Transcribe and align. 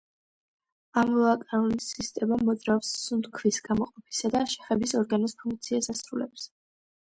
ამბულაკრული 1.01 1.77
სისტემა 1.89 2.39
მოძრაობის, 2.49 2.95
სუნთქვის, 3.03 3.61
გამოყოფისა 3.69 4.35
და 4.39 4.43
შეხების 4.57 4.99
ორგანოს 5.05 5.41
ფუნქციას 5.47 5.95
ასრულებს. 5.99 6.53